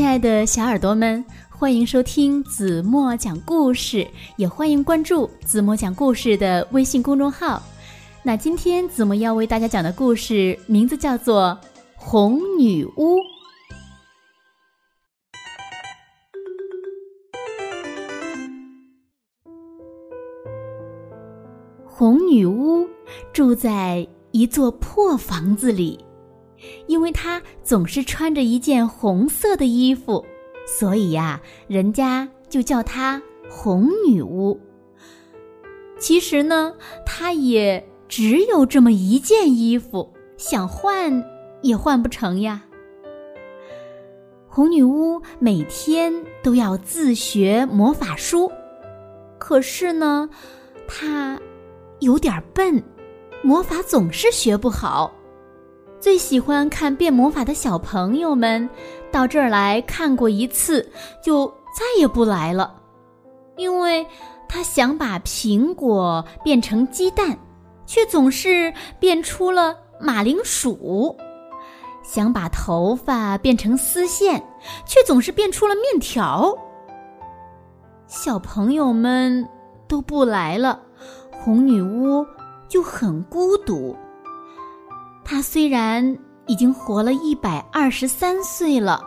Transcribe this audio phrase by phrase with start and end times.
[0.00, 7.62] 亲爱的小耳朵们，欢迎收听子墨讲故事，也欢迎关注子墨讲故事的微信公众号。
[8.22, 11.54] 那今天子墨要为大家讲的故事名字叫做
[11.96, 13.16] 《红女巫》。
[21.86, 22.88] 红女巫
[23.34, 26.02] 住在一座破房子里。
[26.86, 30.24] 因为她总是穿着一件红色的衣服，
[30.78, 34.58] 所以呀，人家就叫她红女巫。
[35.98, 41.24] 其实呢，她也只有这么一件衣服，想换
[41.62, 42.62] 也换不成呀。
[44.48, 48.50] 红女巫每天都要自学魔法书，
[49.38, 50.28] 可是呢，
[50.88, 51.40] 她
[52.00, 52.82] 有点笨，
[53.42, 55.12] 魔法总是学不好。
[56.00, 58.68] 最喜欢看变魔法的小朋友们，
[59.12, 60.90] 到这儿来看过一次，
[61.22, 62.74] 就再也不来了，
[63.56, 64.06] 因为
[64.48, 67.38] 他想把苹果变成鸡蛋，
[67.84, 71.14] 却总是变出了马铃薯；
[72.02, 74.42] 想把头发变成丝线，
[74.86, 76.56] 却总是变出了面条。
[78.06, 79.46] 小朋友们
[79.86, 80.80] 都不来了，
[81.30, 82.26] 红女巫
[82.68, 83.94] 就很孤独。
[85.30, 89.00] 她虽然已经活了一百二十三岁了，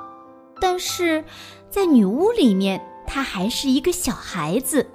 [0.62, 1.22] 但是
[1.70, 4.90] 在女巫里面，她还是一个小孩子，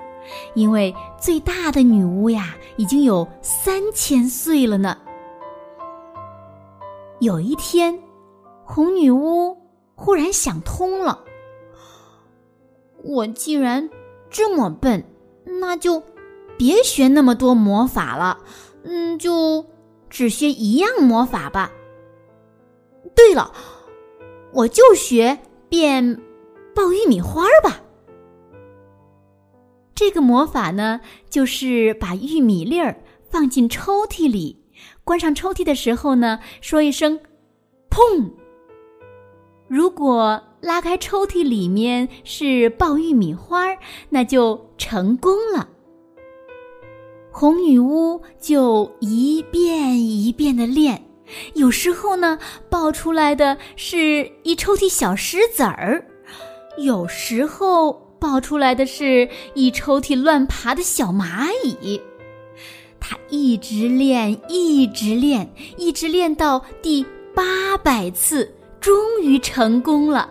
[0.54, 4.96] 因为最大的女巫呀已经有三千岁了呢。
[7.20, 8.02] 有一天，
[8.64, 9.54] 红女巫
[9.94, 11.24] 忽然想通了：
[13.04, 13.90] 我既然
[14.30, 15.04] 这么笨，
[15.60, 16.02] 那就
[16.56, 18.38] 别学那么多魔法了，
[18.84, 19.66] 嗯，就。
[20.08, 21.72] 只学一样魔法吧。
[23.14, 23.52] 对了，
[24.52, 26.20] 我就学变
[26.74, 27.80] 爆玉米花吧。
[29.94, 34.62] 这个魔法呢，就是把玉米粒儿放进抽屉里，
[35.02, 37.18] 关上抽屉的时候呢，说一声
[37.90, 38.30] “砰”。
[39.66, 43.76] 如果拉开抽屉里面是爆玉米花，
[44.10, 45.68] 那就成功了。
[47.38, 51.00] 红女巫就一遍一遍的练，
[51.54, 52.36] 有时候呢，
[52.68, 56.02] 爆出来的是一抽屉小石子儿；
[56.78, 62.00] 有时候爆出来的是一抽屉乱爬的小蚂蚁。
[62.98, 67.06] 她一直练，一直练，一直练到第
[67.36, 70.28] 八百次，终于成功了。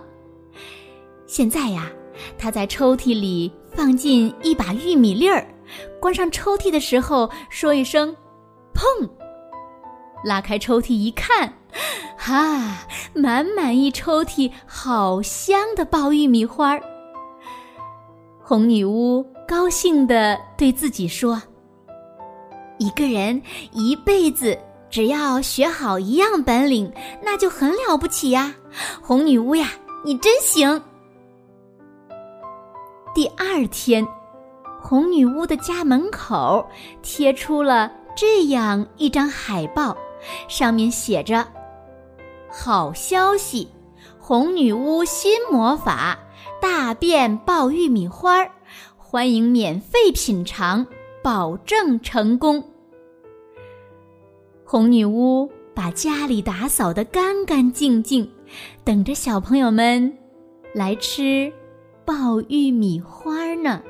[1.25, 1.89] 现在呀，
[2.37, 5.47] 她在抽屉里放进一把玉米粒儿。
[5.99, 8.15] 关上抽屉的时候，说一声
[8.73, 9.09] “砰”，
[10.23, 11.53] 拉开抽屉一看，
[12.17, 16.81] 哈， 满满一抽屉好香的爆玉米花儿。
[18.41, 21.41] 红女巫高兴地对自己说
[22.79, 23.41] ：“一个人
[23.73, 24.57] 一辈子
[24.89, 26.91] 只要学好一样本领，
[27.21, 28.55] 那就很了不起呀！
[29.01, 29.69] 红女巫呀，
[30.05, 30.81] 你真行。”
[33.13, 34.07] 第二天。
[34.89, 36.65] 红女巫的家门口
[37.01, 39.97] 贴出了这样一张海报，
[40.47, 41.45] 上面写着
[42.49, 43.67] ：“好消息，
[44.17, 46.17] 红女巫新魔法
[46.61, 48.49] 大变爆玉米花儿，
[48.95, 50.87] 欢迎免费品尝，
[51.21, 52.63] 保证成功。”
[54.63, 58.31] 红女巫把家里打扫得干干净净，
[58.85, 60.17] 等着小朋友们
[60.73, 61.51] 来吃
[62.05, 63.81] 爆玉米花呢。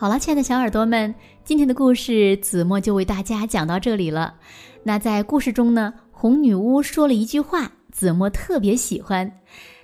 [0.00, 4.34] 好了，亲爱的小耳朵们，今天的故事子墨就为大家讲到这里了。
[4.82, 9.30] 那在故事中呢，红女巫说了一句话，子墨特别喜欢。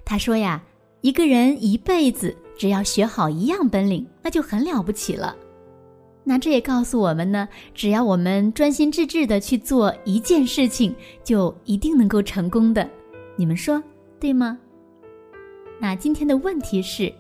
[0.07, 0.63] 她说呀
[1.03, 5.37] ：“一个人一辈子只要学好一样本领，那就很了不起了。”
[6.25, 10.95] 那这也告诉我们呢，只要我们专心致志的去做一件事情，
[11.25, 12.89] 就一定能够成功的。
[13.37, 13.83] 你们说
[14.19, 14.57] 对吗？
[15.79, 17.13] 那今天的问题是。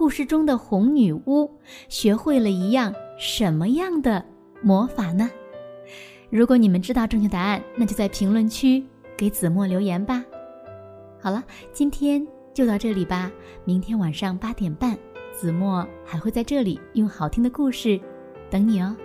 [0.00, 1.50] 故事中的红女巫
[1.90, 4.24] 学会了一样什么样的
[4.62, 5.30] 魔法呢？
[6.30, 8.82] 如果你们知道正确答案，那就在评论区
[9.14, 10.24] 给子墨留言吧。
[11.20, 11.44] 好了，
[11.74, 13.30] 今天就到这里吧。
[13.66, 14.98] 明天晚上八点半，
[15.38, 18.00] 子墨还会在这里用好听的故事
[18.48, 18.96] 等你哦。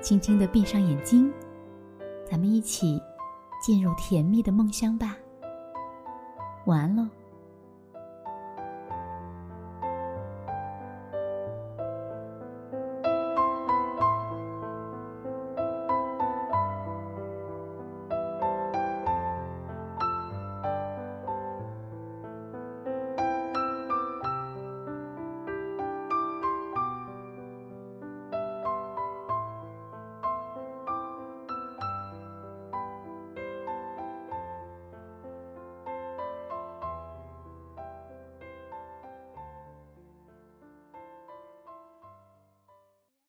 [0.00, 1.32] 轻轻的闭上眼睛，
[2.28, 3.00] 咱们一起
[3.62, 5.16] 进入甜蜜的梦乡吧。
[6.66, 7.06] 晚安喽。